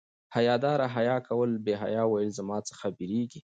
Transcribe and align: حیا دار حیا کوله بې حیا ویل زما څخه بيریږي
حیا 0.35 0.55
دار 0.63 0.79
حیا 0.95 1.17
کوله 1.27 1.57
بې 1.65 1.73
حیا 1.83 2.03
ویل 2.07 2.29
زما 2.39 2.57
څخه 2.69 2.85
بيریږي 2.97 3.39